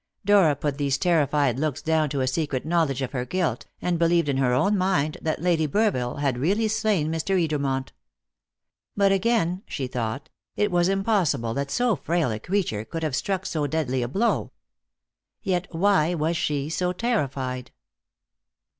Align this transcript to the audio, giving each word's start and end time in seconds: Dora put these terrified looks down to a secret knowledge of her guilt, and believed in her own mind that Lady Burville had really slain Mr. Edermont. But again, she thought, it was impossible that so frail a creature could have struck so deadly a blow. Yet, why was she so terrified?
Dora 0.25 0.55
put 0.55 0.79
these 0.79 0.97
terrified 0.97 1.59
looks 1.59 1.79
down 1.79 2.09
to 2.09 2.21
a 2.21 2.27
secret 2.27 2.65
knowledge 2.65 3.03
of 3.03 3.11
her 3.11 3.23
guilt, 3.23 3.67
and 3.83 3.99
believed 3.99 4.29
in 4.29 4.37
her 4.37 4.51
own 4.51 4.75
mind 4.75 5.19
that 5.21 5.43
Lady 5.43 5.67
Burville 5.67 6.17
had 6.17 6.39
really 6.39 6.67
slain 6.67 7.11
Mr. 7.13 7.37
Edermont. 7.39 7.91
But 8.97 9.11
again, 9.11 9.61
she 9.67 9.85
thought, 9.85 10.31
it 10.55 10.71
was 10.71 10.89
impossible 10.89 11.53
that 11.53 11.69
so 11.69 11.95
frail 11.95 12.31
a 12.31 12.39
creature 12.39 12.83
could 12.83 13.03
have 13.03 13.15
struck 13.15 13.45
so 13.45 13.67
deadly 13.67 14.01
a 14.01 14.07
blow. 14.07 14.51
Yet, 15.43 15.67
why 15.69 16.15
was 16.15 16.35
she 16.35 16.67
so 16.67 16.93
terrified? 16.93 17.69